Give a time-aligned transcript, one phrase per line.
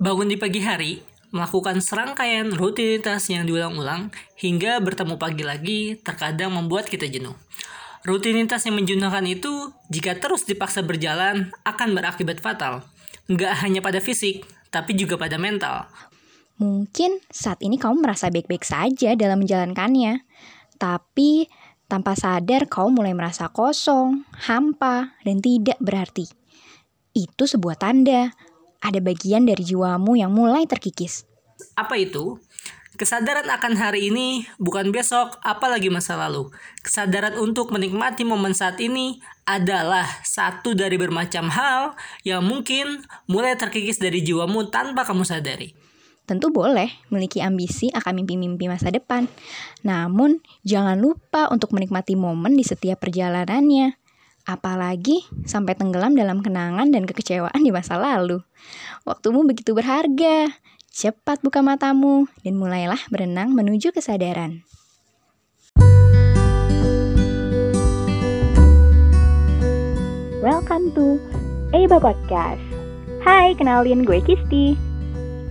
[0.00, 0.96] Bangun di pagi hari,
[1.28, 7.36] melakukan serangkaian rutinitas yang diulang-ulang hingga bertemu pagi lagi terkadang membuat kita jenuh.
[8.08, 12.80] Rutinitas yang menjenuhkan itu, jika terus dipaksa berjalan, akan berakibat fatal.
[13.28, 15.84] Nggak hanya pada fisik, tapi juga pada mental.
[16.56, 20.24] Mungkin saat ini kamu merasa baik-baik saja dalam menjalankannya,
[20.80, 21.44] tapi
[21.92, 26.24] tanpa sadar kau mulai merasa kosong, hampa, dan tidak berarti.
[27.12, 28.32] Itu sebuah tanda
[28.80, 31.28] ada bagian dari jiwamu yang mulai terkikis.
[31.76, 32.40] Apa itu?
[32.98, 36.50] Kesadaran akan hari ini bukan besok, apalagi masa lalu.
[36.82, 41.94] Kesadaran untuk menikmati momen saat ini adalah satu dari bermacam hal
[42.26, 45.72] yang mungkin mulai terkikis dari jiwamu tanpa kamu sadari.
[46.26, 49.26] Tentu boleh memiliki ambisi akan mimpi-mimpi masa depan.
[49.86, 53.99] Namun, jangan lupa untuk menikmati momen di setiap perjalanannya.
[54.48, 58.40] Apalagi sampai tenggelam dalam kenangan dan kekecewaan di masa lalu.
[59.04, 60.48] Waktumu begitu berharga.
[60.90, 64.64] Cepat buka matamu dan mulailah berenang menuju kesadaran.
[70.40, 71.20] Welcome to
[71.76, 72.64] Eba Podcast.
[73.20, 74.72] Hai, kenalin gue Kisti.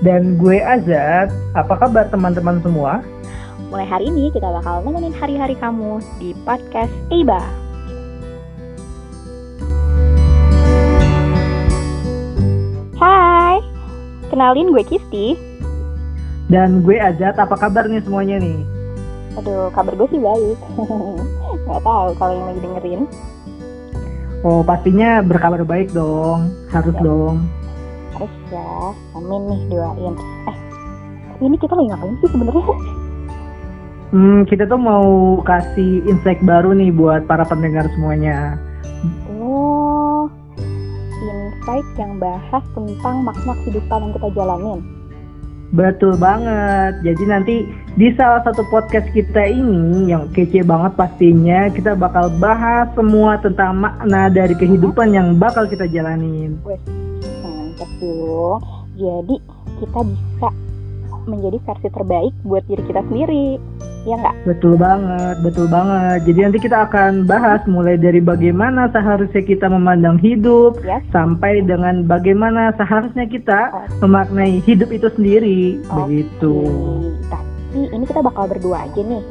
[0.00, 1.28] Dan gue Azad.
[1.52, 3.04] Apa kabar teman-teman semua?
[3.68, 7.69] Mulai hari ini kita bakal nemenin hari-hari kamu di podcast Eba.
[14.40, 15.36] Kenalin gue Kisti.
[16.48, 18.64] Dan gue Azat, apa kabar nih semuanya nih?
[19.36, 20.58] Aduh, kabar gue sih baik.
[21.68, 23.02] Gak tahu kalau yang lagi dengerin.
[24.40, 26.56] Oh, pastinya berkabar baik dong.
[26.72, 27.04] Harus ya.
[27.04, 27.36] dong.
[28.16, 28.96] Harus ya.
[29.12, 30.14] Amin nih doain.
[30.48, 30.56] Eh,
[31.44, 32.64] ini kita lagi ngapain sih sebenarnya?
[34.16, 38.56] Hmm, kita tuh mau kasih insight baru nih buat para pendengar semuanya
[41.70, 44.80] insight yang bahas tentang makna kehidupan yang kita jalanin.
[45.70, 46.98] Betul banget.
[47.06, 47.56] Jadi nanti
[47.94, 53.78] di salah satu podcast kita ini yang kece banget pastinya kita bakal bahas semua tentang
[53.78, 56.58] makna dari kehidupan yang bakal kita jalanin.
[56.66, 56.82] Wes,
[57.46, 58.58] mantap tuh.
[58.98, 59.36] Jadi
[59.78, 60.48] kita bisa
[61.30, 63.46] menjadi versi terbaik buat diri kita sendiri
[64.08, 64.34] ya nggak?
[64.48, 66.18] Betul banget, betul banget.
[66.24, 71.04] Jadi nanti kita akan bahas mulai dari bagaimana seharusnya kita memandang hidup, yes.
[71.12, 74.00] sampai dengan bagaimana seharusnya kita okay.
[74.00, 75.96] memaknai hidup itu sendiri, okay.
[76.00, 76.56] begitu.
[77.28, 79.22] Tapi ini kita bakal berdua aja nih.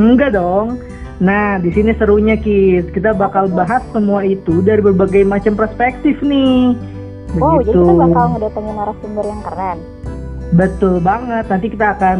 [0.00, 0.80] Enggak dong.
[1.22, 2.88] Nah, di sini serunya Kis.
[2.90, 6.74] Kita bakal bahas semua itu dari berbagai macam perspektif nih.
[7.36, 7.44] Begitu.
[7.44, 9.78] Oh, jadi kita bakal ngedatengin narasumber yang keren.
[10.52, 11.44] Betul banget.
[11.46, 12.18] Nanti kita akan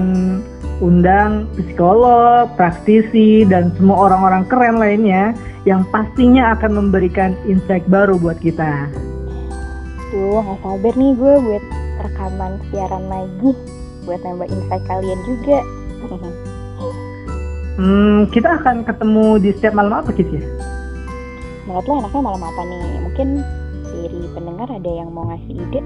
[0.83, 5.31] undang psikolog, praktisi, dan semua orang-orang keren lainnya
[5.63, 8.91] yang pastinya akan memberikan insight baru buat kita.
[10.11, 11.65] Tuh, gak sabar nih gue buat
[12.03, 13.51] rekaman siaran lagi,
[14.03, 15.59] buat nambah insight kalian juga.
[17.79, 20.45] hmm, kita akan ketemu di setiap malam apa gitu ya?
[21.71, 22.83] Menurut lo enaknya malam apa nih?
[23.07, 23.29] Mungkin
[24.03, 25.81] dari pendengar ada yang mau ngasih ide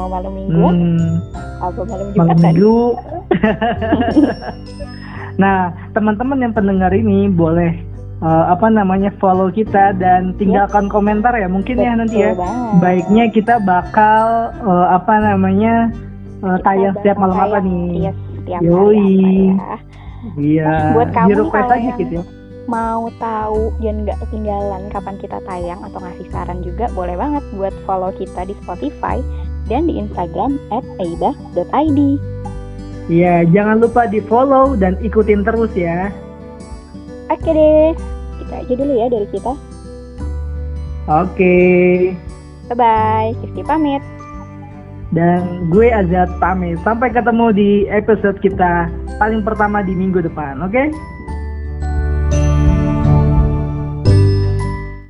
[0.00, 1.12] mau malam minggu hmm,
[1.60, 2.78] apa malam jumat malam minggu
[5.42, 7.72] nah teman-teman yang pendengar ini boleh
[8.20, 10.92] uh, apa namanya follow kita dan tinggalkan yes.
[10.92, 12.72] komentar ya mungkin ya Betul ya nanti ya banget.
[12.80, 15.74] baiknya kita bakal uh, apa namanya
[16.44, 19.08] uh, tayang setiap malam apa nih yes, setiap Yoi.
[19.56, 19.76] Ya.
[20.36, 22.24] iya buat kamu nih aja gitu ya
[22.70, 27.74] mau tahu dan nggak ketinggalan kapan kita tayang atau ngasih saran juga boleh banget buat
[27.82, 29.18] follow kita di Spotify
[29.66, 32.00] dan di Instagram aida.id.
[33.10, 36.14] Iya, jangan lupa di follow dan ikutin terus ya.
[37.26, 37.90] Oke deh,
[38.38, 39.52] kita aja dulu ya dari kita.
[41.10, 41.58] Oke.
[42.70, 43.98] Bye-bye, Kisti pamit.
[45.10, 46.78] Dan gue Azat pamit.
[46.86, 48.86] Sampai ketemu di episode kita
[49.18, 50.70] paling pertama di minggu depan, oke?
[50.70, 50.86] Okay?